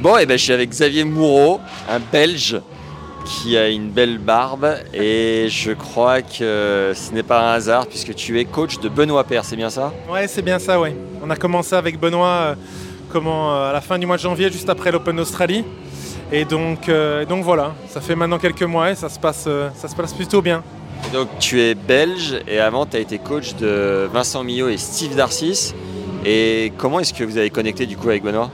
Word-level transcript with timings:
Bon, 0.00 0.16
et 0.16 0.24
ben, 0.24 0.38
je 0.38 0.44
suis 0.44 0.52
avec 0.54 0.70
Xavier 0.70 1.04
Moureau, 1.04 1.60
un 1.86 1.98
Belge 1.98 2.58
qui 3.26 3.58
a 3.58 3.68
une 3.68 3.90
belle 3.90 4.16
barbe 4.16 4.66
et 4.94 5.48
je 5.50 5.72
crois 5.72 6.22
que 6.22 6.94
ce 6.94 7.12
n'est 7.12 7.22
pas 7.22 7.50
un 7.50 7.52
hasard 7.52 7.86
puisque 7.86 8.14
tu 8.14 8.40
es 8.40 8.46
coach 8.46 8.78
de 8.78 8.88
Benoît 8.88 9.24
Père, 9.24 9.44
c'est 9.44 9.56
bien 9.56 9.68
ça? 9.68 9.92
Ouais, 10.10 10.26
c'est 10.26 10.40
bien 10.40 10.58
ça, 10.58 10.80
ouais. 10.80 10.96
On 11.22 11.28
a 11.28 11.36
commencé 11.36 11.74
avec 11.74 12.00
Benoît 12.00 12.26
euh, 12.26 12.54
comment, 13.10 13.54
euh, 13.54 13.68
à 13.68 13.72
la 13.74 13.82
fin 13.82 13.98
du 13.98 14.06
mois 14.06 14.16
de 14.16 14.22
janvier, 14.22 14.50
juste 14.50 14.70
après 14.70 14.90
l'Open 14.90 15.20
Australie. 15.20 15.66
Et 16.32 16.46
donc, 16.46 16.88
euh, 16.88 17.26
donc 17.26 17.44
voilà, 17.44 17.74
ça 17.86 18.00
fait 18.00 18.16
maintenant 18.16 18.38
quelques 18.38 18.62
mois 18.62 18.92
et 18.92 18.94
ça 18.94 19.10
se 19.10 19.18
passe, 19.18 19.46
ça 19.74 19.86
se 19.86 19.94
passe 19.94 20.14
plutôt 20.14 20.40
bien. 20.40 20.62
Donc 21.12 21.28
tu 21.40 21.60
es 21.60 21.74
belge 21.74 22.40
et 22.48 22.58
avant 22.58 22.86
tu 22.86 22.96
as 22.96 23.00
été 23.00 23.18
coach 23.18 23.54
de 23.56 24.08
Vincent 24.10 24.42
Millot 24.44 24.70
et 24.70 24.78
Steve 24.78 25.14
Darcis. 25.14 25.74
Et 26.24 26.72
comment 26.78 27.00
est-ce 27.00 27.12
que 27.12 27.22
vous 27.22 27.36
avez 27.36 27.50
connecté 27.50 27.84
du 27.84 27.98
coup 27.98 28.08
avec 28.08 28.22
Benoît? 28.22 28.50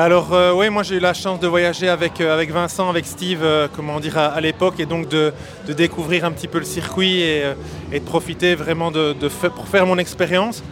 Alors 0.00 0.34
euh, 0.34 0.52
oui, 0.52 0.70
moi 0.70 0.82
j'ai 0.82 0.96
eu 0.96 1.00
la 1.00 1.14
chance 1.14 1.38
de 1.38 1.46
voyager 1.46 1.88
avec, 1.88 2.20
euh, 2.20 2.34
avec 2.34 2.50
Vincent, 2.50 2.88
avec 2.90 3.06
Steve, 3.06 3.44
euh, 3.44 3.68
comment 3.76 4.00
dire, 4.00 4.18
à, 4.18 4.26
à 4.26 4.40
l'époque, 4.40 4.80
et 4.80 4.86
donc 4.86 5.08
de, 5.08 5.32
de 5.68 5.72
découvrir 5.72 6.24
un 6.24 6.32
petit 6.32 6.48
peu 6.48 6.58
le 6.58 6.64
circuit 6.64 7.20
et, 7.20 7.44
de 7.92 7.98
profiter 8.00 8.56
vraiment 8.56 8.90
de, 8.90 9.14
pour 9.54 9.68
faire 9.68 9.86
mon 9.86 9.96
expérience. 9.98 10.64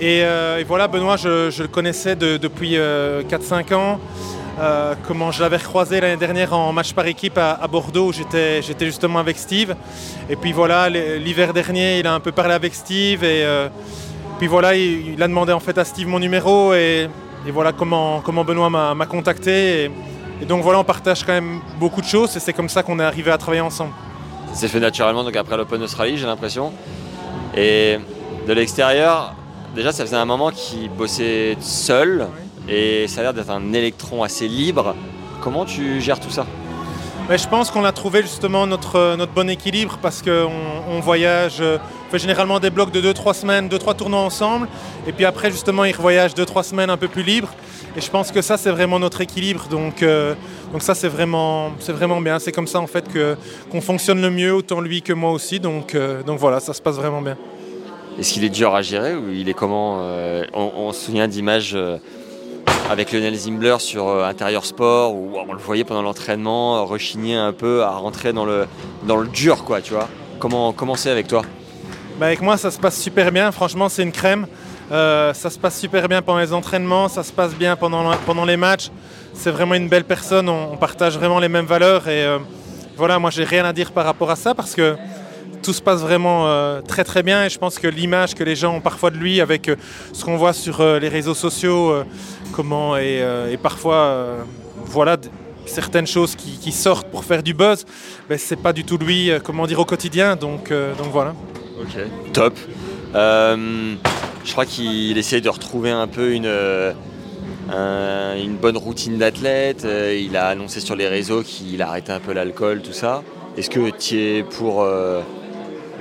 Et, 0.00 0.24
voilà, 0.66 0.88
Benoît, 0.88 1.18
je, 1.18 1.62
le 1.62 1.68
connaissais 1.68 2.16
de- 2.16 2.38
depuis 2.38 2.78
euh, 2.78 3.22
4-5 3.24 3.74
ans. 3.74 4.00
Comment 5.06 5.32
je 5.32 5.42
l'avais 5.42 5.58
recroisé 5.58 6.00
l'année 6.00 6.16
dernière 6.16 6.54
en 6.54 6.72
match 6.72 6.94
par 6.94 7.06
équipe 7.06 7.36
à, 7.36 7.52
à 7.52 7.66
Bordeaux 7.68 8.08
où 8.08 8.12
j'étais 8.14 8.62
justement 8.80 9.18
avec 9.18 9.36
Steve. 9.36 9.74
Et 10.30 10.36
puis 10.36 10.52
voilà, 10.52 10.88
l'hiver 10.88 11.52
dernier, 11.52 11.98
il 11.98 12.06
a 12.06 12.14
un 12.14 12.20
peu 12.20 12.32
parlé 12.32 12.54
avec 12.54 12.74
Steve 12.74 13.22
et 13.22 13.44
puis 14.38 14.46
voilà, 14.46 14.74
il, 14.74 15.12
il 15.12 15.22
a 15.22 15.28
demandé 15.28 15.52
en 15.52 15.60
fait 15.60 15.76
à 15.76 15.84
Steve 15.84 16.08
mon 16.08 16.18
numéro 16.18 16.72
et, 16.72 17.08
et 17.46 17.50
voilà 17.50 17.72
comment, 17.72 18.20
comment 18.20 18.44
Benoît 18.44 18.70
m'a 18.70 19.06
contacté. 19.06 19.84
Et, 19.84 19.90
et 20.42 20.44
donc 20.44 20.62
voilà, 20.62 20.80
on 20.80 20.84
partage 20.84 21.24
quand 21.24 21.32
même 21.32 21.60
beaucoup 21.78 22.00
de 22.00 22.06
choses 22.06 22.36
et 22.36 22.40
c'est 22.40 22.52
comme 22.52 22.68
ça 22.68 22.82
qu'on 22.82 22.98
est 22.98 23.04
arrivé 23.04 23.30
à 23.30 23.38
travailler 23.38 23.62
ensemble. 23.62 23.92
Ça 24.52 24.60
s'est 24.60 24.68
fait 24.68 24.80
naturellement 24.80 25.24
donc 25.24 25.36
après 25.36 25.56
l'Open 25.56 25.82
Australie, 25.82 26.18
j'ai 26.18 26.26
l'impression. 26.26 26.72
Et 27.56 27.98
de 28.46 28.52
l'extérieur, 28.52 29.34
déjà 29.74 29.92
ça 29.92 30.04
faisait 30.04 30.16
un 30.16 30.24
moment 30.24 30.50
qu'il 30.50 30.90
bossait 30.90 31.56
seul 31.60 32.26
et 32.68 33.06
ça 33.08 33.20
a 33.20 33.22
l'air 33.24 33.34
d'être 33.34 33.50
un 33.50 33.72
électron 33.72 34.22
assez 34.22 34.48
libre. 34.48 34.94
Comment 35.40 35.64
tu 35.64 36.00
gères 36.00 36.20
tout 36.20 36.30
ça? 36.30 36.44
Je 37.28 37.48
pense 37.48 37.72
qu'on 37.72 37.84
a 37.84 37.90
trouvé 37.90 38.22
justement 38.22 38.68
notre, 38.68 39.16
bon 39.34 39.50
équilibre 39.50 39.98
parce 40.00 40.22
qu'on 40.22 40.48
on 40.88 41.00
voyage, 41.00 41.56
euh, 41.60 41.76
on 42.06 42.12
fait 42.12 42.20
généralement 42.20 42.60
des 42.60 42.70
blocs 42.70 42.92
de 42.92 43.00
2-3 43.00 43.34
semaines, 43.34 43.68
2-3 43.68 43.96
tournois 43.96 44.20
ensemble. 44.20 44.68
Et 45.08 45.12
puis 45.12 45.24
après, 45.24 45.50
justement, 45.50 45.84
il 45.84 45.94
voyage 45.96 46.34
2-3 46.34 46.62
semaines 46.62 46.88
un 46.88 46.96
peu 46.96 47.08
plus 47.08 47.24
libre. 47.24 47.48
Et 47.96 48.00
je 48.00 48.08
pense 48.08 48.30
que 48.30 48.42
ça, 48.42 48.56
c'est 48.56 48.70
vraiment 48.70 49.00
notre 49.00 49.20
équilibre. 49.22 49.66
Donc, 49.68 50.04
euh, 50.04 50.34
ça, 50.78 50.94
c'est 50.94 51.08
vraiment, 51.08 51.72
vraiment 51.88 52.20
bien. 52.20 52.38
C'est 52.38 52.52
comme 52.52 52.68
ça, 52.68 52.78
en 52.78 52.86
fait, 52.86 53.12
que, 53.12 53.36
qu'on 53.72 53.80
fonctionne 53.80 54.22
le 54.22 54.30
mieux, 54.30 54.54
autant 54.54 54.80
lui 54.80 55.02
que 55.02 55.12
moi 55.12 55.32
aussi. 55.32 55.58
Donc, 55.58 55.96
euh, 55.96 56.22
donc 56.22 56.38
voilà, 56.38 56.60
ça 56.60 56.74
se 56.74 56.80
passe 56.80 56.94
vraiment 56.94 57.22
bien. 57.22 57.36
Est-ce 58.20 58.34
qu'il 58.34 58.44
est 58.44 58.50
dur 58.50 58.72
à 58.72 58.82
gérer 58.82 59.16
ou 59.16 59.32
il 59.32 59.48
est 59.48 59.54
comment 59.54 60.00
on, 60.54 60.72
on 60.76 60.92
se 60.92 61.06
souvient 61.06 61.26
d'images 61.26 61.76
avec 62.90 63.12
Lionel 63.12 63.34
Zimbler 63.34 63.76
sur 63.78 64.08
euh, 64.08 64.24
Intérieur 64.24 64.64
Sport 64.64 65.14
où 65.14 65.32
on 65.36 65.52
le 65.52 65.58
voyait 65.58 65.84
pendant 65.84 66.02
l'entraînement 66.02 66.76
euh, 66.76 66.82
rechigner 66.82 67.34
un 67.34 67.52
peu 67.52 67.82
à 67.82 67.90
rentrer 67.90 68.32
dans 68.32 68.44
le, 68.44 68.66
dans 69.04 69.16
le 69.16 69.28
dur 69.28 69.64
quoi, 69.64 69.80
tu 69.80 69.94
vois. 69.94 70.08
Comment 70.38 70.96
c'est 70.96 71.10
avec 71.10 71.26
toi? 71.26 71.42
Bah, 72.18 72.26
avec 72.26 72.40
moi, 72.40 72.56
ça 72.56 72.70
se 72.70 72.78
passe 72.78 73.00
super 73.00 73.32
bien. 73.32 73.50
Franchement, 73.50 73.88
c'est 73.88 74.02
une 74.02 74.12
crème. 74.12 74.46
Euh, 74.92 75.34
ça 75.34 75.50
se 75.50 75.58
passe 75.58 75.78
super 75.78 76.08
bien 76.08 76.22
pendant 76.22 76.38
les 76.38 76.52
entraînements, 76.52 77.08
ça 77.08 77.24
se 77.24 77.32
passe 77.32 77.54
bien 77.54 77.74
pendant, 77.74 78.12
pendant 78.24 78.44
les 78.44 78.56
matchs. 78.56 78.90
C'est 79.34 79.50
vraiment 79.50 79.74
une 79.74 79.88
belle 79.88 80.04
personne. 80.04 80.48
On, 80.48 80.76
partage 80.76 81.18
vraiment 81.18 81.40
les 81.40 81.48
mêmes 81.48 81.66
valeurs. 81.66 82.06
Et 82.08 82.26
voilà, 82.96 83.18
moi, 83.18 83.30
j'ai 83.30 83.44
rien 83.44 83.64
à 83.64 83.72
dire 83.72 83.90
par 83.90 84.04
rapport 84.04 84.30
à 84.30 84.36
ça 84.36 84.54
parce 84.54 84.74
que 84.74 84.96
tout 85.66 85.72
se 85.72 85.82
passe 85.82 86.00
vraiment 86.00 86.46
euh, 86.46 86.80
très 86.80 87.02
très 87.02 87.24
bien. 87.24 87.44
Et 87.44 87.50
je 87.50 87.58
pense 87.58 87.80
que 87.80 87.88
l'image 87.88 88.36
que 88.36 88.44
les 88.44 88.54
gens 88.54 88.76
ont 88.76 88.80
parfois 88.80 89.10
de 89.10 89.16
lui, 89.16 89.40
avec 89.40 89.68
euh, 89.68 89.74
ce 90.12 90.24
qu'on 90.24 90.36
voit 90.36 90.52
sur 90.52 90.80
euh, 90.80 91.00
les 91.00 91.08
réseaux 91.08 91.34
sociaux, 91.34 91.92
comment 92.52 92.96
et, 92.96 93.58
parfois, 93.60 94.36
voilà. 94.84 95.16
certaines 95.66 96.06
choses 96.06 96.36
qui, 96.36 96.70
sortent 96.70 97.08
pour 97.10 97.24
faire 97.24 97.42
du 97.42 97.52
buzz, 97.52 97.84
ben, 98.28 98.38
c'est 98.38 98.62
pas 98.62 98.72
du 98.72 98.84
tout 98.84 98.96
lui, 98.96 99.30
comment 99.42 99.66
dire, 99.66 99.80
au 99.80 99.84
quotidien. 99.84 100.36
Donc, 100.36 100.70
donc 100.70 101.10
voilà. 101.10 101.34
Ok. 101.80 101.96
Top. 102.32 102.54
Je 103.12 104.52
crois 104.52 104.66
qu'il 104.66 105.18
essaye 105.18 105.42
de 105.42 105.48
retrouver 105.48 105.90
un 105.90 106.06
peu 106.06 106.32
une, 106.32 106.52
un- 107.72 108.36
une 108.36 108.56
bonne 108.56 108.76
routine 108.76 109.18
d'athlète. 109.18 109.84
Il 109.84 110.36
a 110.36 110.46
annoncé 110.46 110.78
sur 110.78 110.94
les 110.94 111.08
réseaux 111.08 111.42
qu'il 111.42 111.82
arrêtait 111.82 112.12
un 112.12 112.20
peu 112.20 112.32
l'alcool, 112.32 112.82
tout 112.82 112.92
ça. 112.92 113.24
Est-ce 113.56 113.70
que 113.70 113.90
tu 113.90 114.20
es 114.20 114.42
pour 114.44 114.86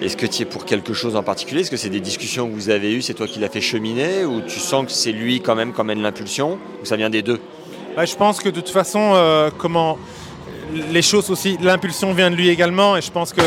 est-ce 0.02 0.18
que 0.18 0.26
tu 0.26 0.44
es 0.44 0.46
pour 0.46 0.66
quelque 0.66 0.94
chose 0.94 1.16
en 1.16 1.24
particulier? 1.24 1.62
Est-ce 1.62 1.72
que 1.72 1.78
c'est 1.78 1.90
des 1.90 2.00
discussions 2.00 2.48
que 2.48 2.54
vous 2.54 2.70
avez 2.70 2.94
eues, 2.94 3.02
c'est 3.02 3.14
toi 3.14 3.28
qui 3.28 3.40
l'as 3.40 3.50
fait 3.50 3.62
cheminer 3.62 4.26
Ou 4.26 4.42
tu 4.42 4.60
sens 4.60 4.86
que 4.86 4.92
c'est 4.92 5.12
lui 5.12 5.42
quand 5.42 5.56
même 5.56 5.74
qui 5.74 5.82
emmène 5.82 6.02
l'impulsion 6.02 6.60
Ou 6.82 6.86
ça 6.86 6.96
vient 6.96 7.10
des 7.10 7.22
deux? 7.22 7.40
Ouais, 7.98 8.06
je 8.06 8.16
pense 8.16 8.40
que 8.40 8.50
de 8.50 8.56
toute 8.60 8.70
façon, 8.70 9.14
euh, 9.16 9.50
comment 9.58 9.98
les 10.92 11.02
choses 11.02 11.30
aussi, 11.30 11.58
l'impulsion 11.62 12.14
vient 12.14 12.30
de 12.30 12.36
lui 12.36 12.50
également. 12.50 12.98
Et 12.98 13.02
je 13.02 13.12
pense 13.12 13.32
que 13.32 13.42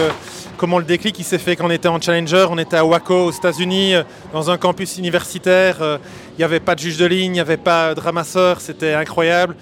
comment 0.56 0.78
le 0.78 0.84
déclic 0.84 1.18
il 1.18 1.24
s'est 1.24 1.38
fait 1.38 1.56
quand 1.56 1.66
on 1.66 1.70
était 1.70 1.88
en 1.88 2.00
Challenger, 2.00 2.46
on 2.50 2.58
était 2.58 2.76
à 2.76 2.84
Waco 2.84 3.26
aux 3.26 3.30
États-Unis, 3.30 3.94
euh, 3.94 4.02
dans 4.32 4.50
un 4.50 4.56
campus 4.56 4.96
universitaire. 4.98 5.76
euh, 5.82 5.98
Il 6.36 6.38
n'y 6.38 6.44
avait 6.44 6.60
pas 6.60 6.74
de 6.74 6.80
juge 6.80 6.96
de 6.96 7.04
ligne, 7.06 7.26
il 7.26 7.30
n'y 7.32 7.40
avait 7.40 7.56
pas 7.58 7.94
de 7.94 8.00
ramasseur, 8.00 8.60
c'était 8.60 8.94
incroyable. 8.94 9.54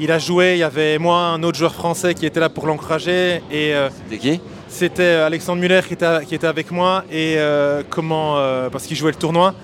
Il 0.00 0.10
a 0.10 0.18
joué, 0.18 0.54
il 0.54 0.58
y 0.58 0.62
avait 0.64 0.98
moi, 0.98 1.18
un 1.18 1.42
autre 1.42 1.58
joueur 1.58 1.74
français 1.74 2.14
qui 2.14 2.26
était 2.26 2.40
là 2.40 2.48
pour 2.48 2.66
l'encourager. 2.66 3.42
Et 3.50 3.74
euh, 3.74 3.88
C'était 4.08 4.18
qui? 4.18 4.40
C'était 4.72 5.04
Alexandre 5.04 5.60
Muller 5.60 5.82
qui 5.86 5.94
était, 5.94 6.46
avec 6.46 6.70
moi 6.70 7.04
et 7.10 7.34
euh, 7.36 7.82
comment 7.88 8.38
euh, 8.38 8.70
parce 8.70 8.84
qu'il 8.84 8.96
jouait 8.96 9.12
le 9.12 9.18
tournoi. 9.18 9.54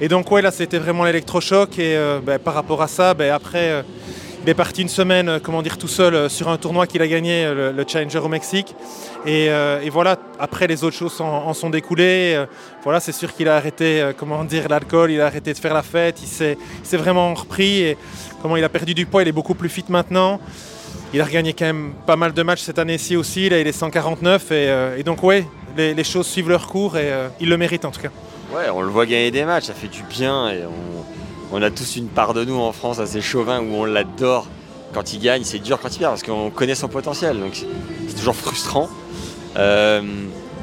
Et 0.00 0.08
donc 0.08 0.30
ouais 0.30 0.40
là 0.40 0.50
c'était 0.50 0.78
vraiment 0.78 1.04
l'électrochoc 1.04 1.78
et 1.78 1.96
euh, 1.96 2.20
ben, 2.22 2.38
par 2.38 2.54
rapport 2.54 2.80
à 2.80 2.88
ça, 2.88 3.12
ben, 3.12 3.32
après 3.32 3.70
euh, 3.70 3.82
il 4.44 4.50
est 4.50 4.54
parti 4.54 4.82
une 4.82 4.88
semaine, 4.88 5.28
euh, 5.28 5.38
comment 5.42 5.60
dire, 5.60 5.76
tout 5.76 5.88
seul 5.88 6.14
euh, 6.14 6.28
sur 6.28 6.48
un 6.48 6.56
tournoi 6.56 6.86
qu'il 6.86 7.02
a 7.02 7.08
gagné, 7.08 7.44
euh, 7.44 7.72
le, 7.72 7.76
le 7.76 7.84
Challenger 7.84 8.20
au 8.20 8.28
Mexique. 8.28 8.76
Et, 9.26 9.50
euh, 9.50 9.80
voilà, 9.90 10.18
après 10.38 10.68
les 10.68 10.84
autres 10.84 10.94
choses 10.96 11.20
en, 11.20 11.48
en 11.48 11.52
sont 11.52 11.68
découlées. 11.68 12.34
Euh, 12.36 12.46
voilà, 12.84 13.00
c'est 13.00 13.10
sûr 13.10 13.34
qu'il 13.34 13.48
a 13.48 13.56
arrêté, 13.56 14.00
euh, 14.00 14.12
comment 14.16 14.44
dire, 14.44 14.68
l'alcool, 14.68 15.10
il 15.10 15.20
a 15.20 15.26
arrêté 15.26 15.52
de 15.52 15.58
faire 15.58 15.74
la 15.74 15.82
fête, 15.82 16.20
il 16.22 16.28
s'est 16.28 16.96
vraiment 16.96 17.34
repris 17.34 17.80
et 17.82 17.98
comment 18.40 18.56
il 18.56 18.62
a 18.62 18.68
perdu 18.68 18.94
du 18.94 19.04
poids, 19.04 19.22
il 19.22 19.28
est 19.28 19.32
beaucoup 19.32 19.54
plus 19.54 19.68
fit 19.68 19.84
maintenant. 19.88 20.38
Il 21.16 21.22
a 21.22 21.24
regagné 21.24 21.54
quand 21.54 21.64
même 21.64 21.94
pas 22.04 22.16
mal 22.16 22.34
de 22.34 22.42
matchs 22.42 22.60
cette 22.60 22.78
année-ci 22.78 23.16
aussi, 23.16 23.48
là 23.48 23.58
il 23.58 23.66
est 23.66 23.72
149 23.72 24.50
et, 24.50 24.68
euh, 24.68 24.98
et 24.98 25.02
donc 25.02 25.22
ouais, 25.22 25.48
les, 25.74 26.04
choses 26.04 26.26
suivent 26.26 26.50
leur 26.50 26.66
cours 26.66 26.98
et 26.98 27.10
euh, 27.10 27.28
il 27.40 27.48
le 27.48 27.56
mérite 27.56 27.86
en 27.86 27.90
tout 27.90 28.02
cas. 28.02 28.10
Ouais, 28.54 28.68
on 28.68 28.82
le 28.82 28.88
voit 28.88 29.06
gagner 29.06 29.30
des 29.30 29.46
matchs, 29.46 29.64
ça 29.64 29.72
fait 29.72 29.88
du 29.88 30.02
bien 30.02 30.50
et 30.50 30.60
on, 31.52 31.62
a 31.62 31.70
tous 31.70 31.96
une 31.96 32.08
part 32.08 32.34
de 32.34 32.44
nous 32.44 32.58
en 32.58 32.70
France 32.70 32.98
assez 32.98 33.22
chauvin 33.22 33.60
où 33.60 33.76
on 33.76 33.86
l'adore 33.86 34.46
quand 34.92 35.14
il 35.14 35.20
gagne, 35.20 35.42
c'est 35.42 35.58
dur 35.58 35.80
quand 35.80 35.88
il 35.88 36.00
perd 36.00 36.10
parce 36.10 36.22
qu'on 36.22 36.50
connaît 36.50 36.74
son 36.74 36.88
potentiel, 36.88 37.40
donc 37.40 37.54
c'est- 37.54 38.14
toujours 38.14 38.36
frustrant. 38.36 38.90
Euh, 39.56 40.02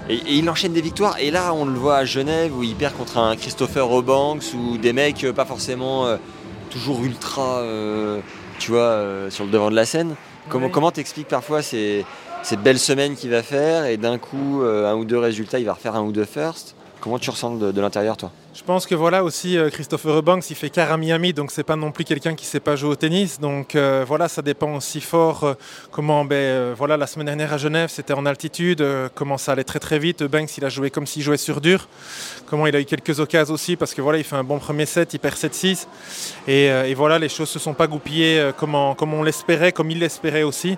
et, 0.07 0.19
il 0.27 0.47
enchaîne 0.51 0.73
des 0.73 0.81
victoires 0.81 1.17
et 1.19 1.31
là 1.31 1.51
on 1.55 1.65
le 1.65 1.79
voit 1.79 1.97
à 1.97 2.05
Genève 2.05 2.55
où 2.55 2.61
il 2.61 2.75
perd 2.75 2.93
contre 2.93 3.17
un 3.17 3.35
Christopher 3.35 3.91
Eubanks 3.91 4.53
ou 4.53 4.77
des 4.77 4.93
mecs 4.93 5.25
pas 5.35 5.45
forcément 5.45 6.05
toujours 6.69 7.03
ultra, 7.03 7.63
tu 8.59 8.69
vois, 8.69 9.03
sur 9.31 9.45
le 9.45 9.49
devant 9.49 9.71
de 9.71 9.75
la 9.75 9.87
scène. 9.87 10.15
Comment 10.49 10.91
t'expliques 10.91 11.27
parfois 11.27 11.61
ces, 11.61 12.05
ces 12.43 12.57
belles 12.57 12.79
semaines 12.79 13.15
qu'il 13.15 13.29
va 13.31 13.43
faire 13.43 13.85
et 13.85 13.97
d'un 13.97 14.17
coup 14.17 14.61
euh, 14.61 14.91
un 14.91 14.95
ou 14.95 15.05
deux 15.05 15.17
résultats, 15.17 15.59
il 15.59 15.65
va 15.65 15.73
refaire 15.73 15.95
un 15.95 16.01
ou 16.01 16.11
deux 16.11 16.25
first 16.25 16.75
Comment 17.01 17.19
tu 17.19 17.29
ressens 17.29 17.55
de, 17.55 17.71
de 17.71 17.81
l'intérieur 17.81 18.17
toi? 18.17 18.31
Je 18.55 18.61
pense 18.61 18.85
que 18.85 18.93
voilà 18.93 19.23
aussi 19.23 19.57
euh, 19.57 19.71
Christopher 19.71 20.15
Eubanks, 20.15 20.47
il 20.51 20.55
fait 20.55 20.69
car 20.69 20.91
à 20.91 20.97
Miami, 20.97 21.33
donc 21.33 21.49
c'est 21.49 21.63
pas 21.63 21.75
non 21.75 21.91
plus 21.91 22.03
quelqu'un 22.03 22.35
qui 22.35 22.45
sait 22.45 22.59
pas 22.59 22.75
jouer 22.75 22.91
au 22.91 22.95
tennis. 22.95 23.39
Donc 23.39 23.73
euh, 23.73 24.05
voilà, 24.07 24.27
ça 24.27 24.43
dépend 24.43 24.75
aussi 24.75 25.01
fort 25.01 25.43
euh, 25.43 25.53
comment. 25.89 26.23
Ben, 26.23 26.71
voilà, 26.73 26.95
la 26.95 27.07
semaine 27.07 27.25
dernière 27.25 27.51
à 27.51 27.57
Genève, 27.57 27.89
c'était 27.89 28.13
en 28.13 28.27
altitude, 28.27 28.85
comment 29.15 29.39
ça 29.39 29.53
allait 29.53 29.63
très 29.63 29.79
très 29.79 29.97
vite. 29.97 30.21
Eubanks, 30.21 30.55
il 30.55 30.65
a 30.65 30.69
joué 30.69 30.91
comme 30.91 31.07
s'il 31.07 31.23
jouait 31.23 31.37
sur 31.37 31.61
dur. 31.61 31.87
Comment 32.45 32.67
il 32.67 32.75
a 32.75 32.79
eu 32.79 32.85
quelques 32.85 33.19
occasions 33.19 33.55
aussi 33.55 33.75
parce 33.75 33.95
que 33.95 34.01
voilà, 34.01 34.19
il 34.19 34.23
fait 34.23 34.35
un 34.35 34.43
bon 34.43 34.59
premier 34.59 34.85
set, 34.85 35.15
il 35.15 35.19
perd 35.19 35.35
7-6. 35.35 35.87
Et, 36.47 36.93
voilà, 36.93 37.17
les 37.17 37.29
choses 37.29 37.49
se 37.49 37.57
sont 37.57 37.73
pas 37.73 37.87
goupillées 37.87 38.51
comme, 38.57 38.77
comme 38.95 39.15
on 39.15 39.23
l'espérait, 39.23 39.71
comme 39.71 39.89
il 39.89 39.97
l'espérait 39.97 40.43
aussi. 40.43 40.77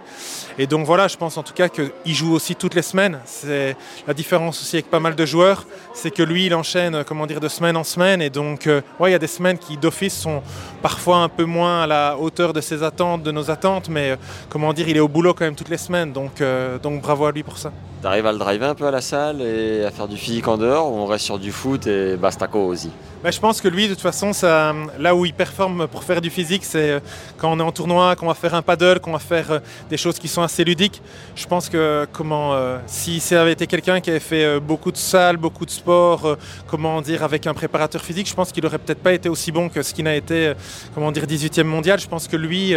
Et 0.57 0.65
donc 0.65 0.85
voilà, 0.85 1.09
je 1.09 1.17
pense 1.17 1.37
en 1.37 1.43
tout 1.43 1.53
cas 1.53 1.67
qu'il 1.67 2.15
joue 2.15 2.33
aussi 2.33 2.55
toutes 2.55 2.73
les 2.73 2.81
semaines. 2.81 3.19
C'est 3.25 3.75
la 4.07 4.13
différence 4.13 4.61
aussi 4.61 4.77
avec 4.77 4.89
pas 4.89 5.01
mal 5.01 5.15
de 5.15 5.25
joueurs, 5.25 5.65
c'est 5.93 6.11
que 6.11 6.23
lui, 6.23 6.45
il 6.45 6.55
enchaîne, 6.55 7.03
comment 7.03 7.27
dire, 7.27 7.41
de 7.41 7.49
semaine 7.49 7.64
en 7.73 7.83
semaine. 7.83 8.21
Et 8.21 8.29
donc, 8.29 8.67
euh, 8.67 8.81
ouais, 8.99 9.09
il 9.09 9.13
y 9.13 9.15
a 9.15 9.19
des 9.19 9.27
semaines 9.27 9.57
qui, 9.57 9.77
d'office, 9.77 10.13
sont 10.13 10.41
parfois 10.81 11.17
un 11.17 11.29
peu 11.29 11.45
moins 11.45 11.81
à 11.83 11.87
la 11.87 12.15
hauteur 12.19 12.53
de 12.53 12.61
ses 12.61 12.83
attentes, 12.83 13.23
de 13.23 13.31
nos 13.31 13.49
attentes. 13.49 13.89
Mais 13.89 14.11
euh, 14.11 14.15
comment 14.49 14.71
dire, 14.73 14.87
il 14.87 14.97
est 14.97 14.99
au 14.99 15.07
boulot 15.07 15.33
quand 15.33 15.45
même 15.45 15.55
toutes 15.55 15.69
les 15.69 15.77
semaines. 15.77 16.13
Donc, 16.13 16.41
euh, 16.41 16.77
donc 16.77 17.01
bravo 17.01 17.25
à 17.25 17.31
lui 17.31 17.41
pour 17.41 17.57
ça. 17.57 17.71
Tu 18.01 18.07
arrives 18.07 18.27
à 18.27 18.31
le 18.31 18.37
driver 18.37 18.69
un 18.69 18.75
peu 18.75 18.85
à 18.85 18.91
la 18.91 19.01
salle 19.01 19.41
et 19.41 19.83
à 19.83 19.89
faire 19.89 20.07
du 20.07 20.17
physique 20.17 20.47
en 20.47 20.57
dehors 20.57 20.91
ou 20.91 20.97
on 20.97 21.07
reste 21.07 21.25
sur 21.25 21.39
du 21.39 21.51
foot 21.51 21.87
et 21.87 22.17
bastaco 22.17 22.59
aussi? 22.59 22.91
Bah, 23.23 23.31
je 23.31 23.39
pense 23.39 23.59
que 23.59 23.67
lui, 23.67 23.87
de 23.87 23.93
toute 23.93 24.03
façon, 24.03 24.31
ça, 24.31 24.75
là 24.99 25.15
où 25.15 25.25
il 25.25 25.33
performe 25.33 25.87
pour 25.87 26.03
faire 26.03 26.21
du 26.21 26.29
physique, 26.29 26.63
c'est 26.63 26.91
euh, 26.91 26.99
quand 27.39 27.51
on 27.51 27.59
est 27.59 27.63
en 27.63 27.71
tournoi, 27.71 28.15
qu'on 28.15 28.27
va 28.27 28.35
faire 28.35 28.53
un 28.53 28.61
paddle, 28.61 28.99
qu'on 28.99 29.13
va 29.13 29.19
faire 29.19 29.59
des 29.89 29.97
choses 29.97 30.19
qui 30.19 30.27
sont 30.27 30.43
assez 30.43 30.63
ludiques. 30.63 31.01
Je 31.35 31.47
pense 31.47 31.67
que 31.67 32.05
comment, 32.11 32.55
si 32.85 33.19
ça 33.19 33.41
avait 33.41 33.53
été 33.53 33.65
quelqu'un 33.65 33.99
qui 33.99 34.11
avait 34.11 34.19
fait 34.19 34.59
beaucoup 34.59 34.91
de 34.91 34.97
salles, 34.97 35.37
beaucoup 35.37 35.65
de 35.65 35.71
sport, 35.71 36.37
comment 36.67 37.01
dire, 37.01 37.23
avec 37.23 37.47
un 37.47 37.54
préparateur 37.55 38.01
physique, 38.03 38.29
je 38.29 38.35
pense 38.35 38.51
qu'il 38.51 38.63
aurait 38.65 38.77
peut-être 38.77 39.01
pas 39.01 39.13
été 39.13 39.27
aussi 39.29 39.51
bon 39.51 39.69
que 39.69 39.81
ce 39.81 39.93
qu'il 39.93 40.03
n'a 40.05 40.15
été, 40.15 40.53
comment 40.93 41.11
dire, 41.11 41.25
18e 41.25 41.63
mondial. 41.63 41.99
Je 41.99 42.07
pense 42.07 42.27
que 42.27 42.37
lui, 42.37 42.75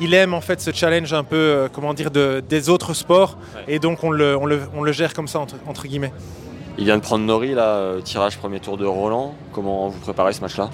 il 0.00 0.14
aime 0.14 0.34
en 0.34 0.40
fait 0.40 0.60
ce 0.60 0.70
challenge 0.72 1.12
un 1.12 1.24
peu, 1.24 1.68
comment 1.72 1.94
dire, 1.94 2.10
de, 2.12 2.42
des 2.48 2.68
autres 2.68 2.94
sports, 2.94 3.36
et 3.66 3.78
donc 3.80 4.04
on 4.04 4.10
le, 4.10 4.36
on 4.36 4.46
le, 4.46 4.60
on 4.74 4.82
le 4.82 4.92
gère 4.92 5.12
comme 5.14 5.28
ça 5.28 5.40
entre, 5.40 5.56
entre 5.66 5.88
guillemets. 5.88 6.12
Il 6.78 6.84
vient 6.84 6.96
de 6.96 7.02
prendre 7.02 7.24
Nori, 7.24 7.54
là, 7.54 7.74
euh, 7.76 8.00
tirage 8.00 8.38
premier 8.38 8.60
tour 8.60 8.78
de 8.78 8.86
Roland. 8.86 9.34
Comment 9.52 9.88
vous 9.88 9.98
préparez 9.98 10.32
ce 10.32 10.40
match-là? 10.40 10.70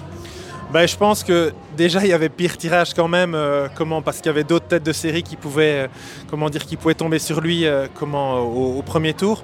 Ben, 0.71 0.85
je 0.87 0.97
pense 0.97 1.23
que 1.23 1.53
déjà 1.75 2.01
il 2.03 2.09
y 2.09 2.13
avait 2.13 2.29
pire 2.29 2.57
tirage 2.57 2.93
quand 2.93 3.07
même, 3.07 3.35
euh, 3.35 3.67
comment 3.75 4.01
parce 4.01 4.17
qu'il 4.17 4.27
y 4.27 4.29
avait 4.29 4.43
d'autres 4.43 4.67
têtes 4.67 4.83
de 4.83 4.93
série 4.93 5.23
qui 5.23 5.35
pouvaient, 5.35 5.85
euh, 5.85 5.87
comment 6.29 6.49
dire, 6.49 6.65
qui 6.65 6.75
pouvaient 6.75 6.93
tomber 6.93 7.19
sur 7.19 7.41
lui, 7.41 7.65
comment 7.93 8.39
au, 8.39 8.81
premier 8.81 9.13
tour. 9.13 9.43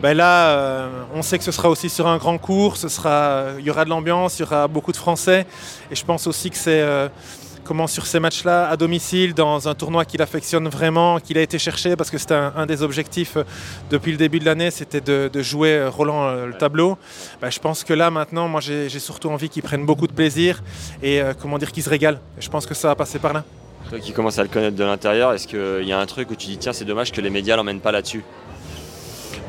Ben 0.00 0.16
là, 0.16 0.88
on 1.12 1.22
sait 1.22 1.38
que 1.38 1.44
ce 1.44 1.50
sera 1.50 1.68
aussi 1.68 1.88
sur 1.88 2.06
un 2.06 2.18
grand 2.18 2.38
cours, 2.38 2.76
ce 2.76 2.88
sera, 2.88 3.46
il 3.58 3.64
y 3.64 3.70
aura 3.70 3.84
de 3.84 3.90
l'ambiance, 3.90 4.38
il 4.38 4.42
y 4.42 4.44
aura 4.44 4.68
beaucoup 4.68 4.92
de 4.92 4.96
Français, 4.96 5.44
et 5.90 5.96
je 5.96 6.04
pense 6.04 6.28
aussi 6.28 6.50
que 6.50 6.56
c'est 6.56 6.84
comment 7.68 7.86
sur 7.86 8.06
ces 8.06 8.18
matchs-là, 8.18 8.70
à 8.70 8.78
domicile, 8.78 9.34
dans 9.34 9.68
un 9.68 9.74
tournoi 9.74 10.06
qu'il 10.06 10.22
affectionne 10.22 10.66
vraiment, 10.68 11.20
qu'il 11.20 11.36
a 11.36 11.42
été 11.42 11.58
cherché, 11.58 11.96
parce 11.96 12.10
que 12.10 12.16
c'était 12.16 12.34
un, 12.34 12.64
des 12.64 12.82
objectifs 12.82 13.36
euh, 13.36 13.44
depuis 13.90 14.10
le 14.10 14.16
début 14.16 14.38
de 14.38 14.46
l'année, 14.46 14.70
c'était 14.70 15.02
de, 15.02 15.42
jouer 15.42 15.74
euh, 15.74 15.90
Roland 15.90 16.28
euh, 16.28 16.46
le 16.46 16.54
tableau. 16.54 16.96
Bah, 17.42 17.50
je 17.50 17.58
pense 17.58 17.84
que 17.84 17.92
là, 17.92 18.10
maintenant, 18.10 18.48
moi, 18.48 18.62
j'ai 18.62 18.88
surtout 18.88 19.28
envie 19.28 19.50
qu'il 19.50 19.62
prenne 19.62 19.84
beaucoup 19.84 20.06
de 20.06 20.12
plaisir 20.12 20.62
et 21.02 21.20
comment 21.40 21.58
dire 21.58 21.70
qu'il 21.70 21.82
se 21.82 21.90
régale. 21.90 22.20
je 22.38 22.48
pense 22.48 22.64
que 22.64 22.74
ça 22.74 22.88
va 22.88 22.94
passer 22.94 23.18
par 23.18 23.34
là. 23.34 23.44
Toi 23.90 23.98
qui 23.98 24.12
commences 24.12 24.38
à 24.38 24.42
le 24.42 24.48
connaître 24.48 24.76
de 24.76 24.84
l'intérieur, 24.84 25.32
est-ce 25.34 25.46
qu'il 25.46 25.86
y 25.86 25.92
a 25.92 25.98
un 25.98 26.06
truc 26.06 26.30
où 26.30 26.34
tu 26.36 26.46
dis 26.46 26.58
tiens 26.58 26.72
c'est 26.72 26.84
dommage 26.86 27.12
que 27.12 27.20
les 27.20 27.30
médias 27.30 27.56
l'emmènent 27.56 27.80
pas 27.80 27.92
là-dessus? 27.92 28.24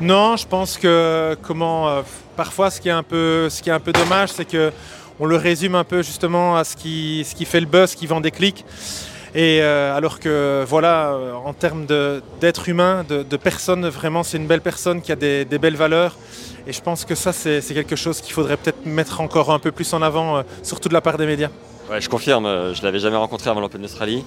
Non, 0.00 0.36
je 0.36 0.46
pense 0.46 0.76
que 0.76 1.36
comment 1.42 2.02
parfois 2.36 2.70
ce 2.70 2.80
qui 2.80 2.88
est 2.88 2.92
un 2.92 3.02
peu 3.02 3.48
ce 3.50 3.62
qui 3.62 3.70
est 3.70 3.72
un 3.72 3.80
peu 3.80 3.92
dommage, 3.92 4.30
c'est 4.30 4.46
que 4.46 4.72
on 5.20 5.26
le 5.26 5.36
résume 5.36 5.74
un 5.74 5.84
peu 5.84 6.02
justement 6.02 6.56
à 6.56 6.64
ce 6.64 6.76
qui, 6.76 7.24
ce 7.28 7.34
qui 7.34 7.44
fait 7.44 7.60
le 7.60 7.66
buzz, 7.66 7.94
qui 7.94 8.06
vend 8.06 8.20
des 8.20 8.30
clics. 8.30 8.64
Et 9.34 9.60
euh, 9.62 9.96
alors 9.96 10.18
que 10.18 10.64
voilà, 10.66 11.12
euh, 11.12 11.34
en 11.34 11.52
termes 11.52 11.86
d'être 12.40 12.68
humain, 12.68 13.04
de, 13.08 13.36
personne, 13.36 13.86
vraiment 13.86 14.24
c'est 14.24 14.38
une 14.38 14.46
belle 14.46 14.62
personne 14.62 15.02
qui 15.02 15.12
a 15.12 15.16
des, 15.16 15.44
belles 15.44 15.76
valeurs. 15.76 16.16
Et 16.66 16.72
je 16.72 16.80
pense 16.80 17.04
que 17.04 17.14
ça 17.14 17.32
c'est 17.32 17.62
quelque 17.62 17.96
chose 17.96 18.20
qu'il 18.20 18.32
faudrait 18.32 18.56
peut-être 18.56 18.86
mettre 18.86 19.20
encore 19.20 19.52
un 19.52 19.58
peu 19.58 19.70
plus 19.70 19.92
en 19.92 20.02
avant, 20.02 20.38
euh, 20.38 20.42
surtout 20.62 20.88
de 20.88 20.94
la 20.94 21.00
part 21.00 21.16
des 21.16 21.26
médias. 21.26 21.50
Ouais, 21.90 22.00
je 22.00 22.08
confirme, 22.08 22.72
je 22.74 22.82
l'avais 22.82 22.98
jamais 22.98 23.16
rencontré 23.16 23.50
avant 23.50 23.60
l'Open 23.60 23.82
d'Australie. 23.82 24.24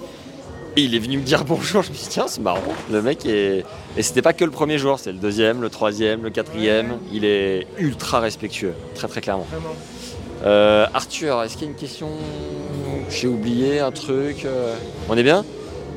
Et 0.75 0.81
il 0.81 0.96
est 0.96 1.00
venu 1.00 1.18
me 1.18 1.24
dire 1.24 1.44
bonjour, 1.48 1.84
je 1.84 1.89
me 1.89 1.96
suis 1.96 2.06
dit 2.06 2.10
tiens 2.12 2.28
c'est 2.28 2.42
marrant, 2.42 2.62
le 2.92 3.01
mec 3.01 3.25
est... 3.25 3.66
Et 3.98 4.04
c'était 4.04 4.22
pas 4.22 4.34
que 4.34 4.46
le 4.46 4.51
premier 4.51 4.78
jour, 4.78 5.00
c'était 5.00 5.12
le 5.12 5.19
deuxième, 5.19 5.62
le 5.62 5.69
troisième, 5.69 6.24
le 6.24 6.30
quatrième. 6.30 6.98
Il 7.12 7.25
est 7.25 7.68
ultra 7.78 8.19
respectueux, 8.19 8.74
très 8.96 9.07
très 9.07 9.22
clairement. 9.22 9.48
Vraiment. 9.51 9.75
Euh, 10.45 10.86
Arthur, 10.94 11.42
est-ce 11.44 11.54
qu'il 11.54 11.63
y 11.63 11.68
a 11.68 11.72
une 11.72 11.78
question 11.78 12.10
J'ai 13.10 13.28
oublié 13.28 13.80
un 13.80 13.92
truc. 13.92 14.45
Euh, 14.45 14.75
on 15.10 15.18
est 15.18 15.24
bien? 15.24 15.45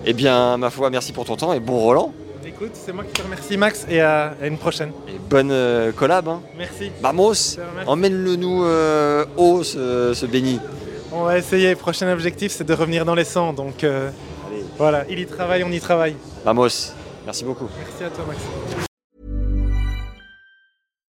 Eh 0.05 0.13
bien, 0.13 0.57
ma 0.57 0.71
foi, 0.71 0.89
merci 0.91 1.13
pour 1.13 1.25
ton 1.25 1.37
temps 1.37 1.53
et 1.53 1.61
bon 1.61 1.79
Roland. 1.79 2.13
Écoute, 2.47 2.71
c'est 2.75 2.93
moi 2.93 3.03
qui 3.03 3.13
te 3.13 3.23
remercie 3.23 3.57
Max 3.57 3.87
et 3.91 4.01
à, 4.01 4.35
une 4.43 4.57
prochaine. 4.57 4.93
Et 5.09 5.19
bonne 5.19 5.51
euh, 5.51 5.91
collab. 5.91 6.29
Hein. 6.29 6.43
Merci. 6.57 6.93
Vamos, 7.03 7.59
emmène-le 7.87 8.37
nous 8.37 8.65
haut 9.37 9.65
ce, 9.65 10.15
ce, 10.15 10.27
béni. 10.27 10.61
On 11.13 11.25
va 11.25 11.39
essayer. 11.39 11.75
Prochain 11.75 12.11
objectif, 12.13 12.53
c'est 12.53 12.65
de 12.65 12.73
revenir 12.73 13.05
dans 13.05 13.17
les 13.17 13.25
100. 13.25 13.53
Donc 13.55 13.85
voilà, 14.79 15.05
il 15.11 15.19
y 15.19 15.27
travaille, 15.27 15.65
on 15.65 15.73
y 15.73 15.81
travaille. 15.81 16.15
Vamos. 16.45 16.93
Merci 17.25 17.45
beaucoup. 17.45 17.69
Merci 17.77 18.05
à 18.05 18.11
toi 18.11 18.25
Max. 18.29 18.41